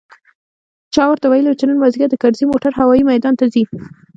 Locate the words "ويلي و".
1.27-1.57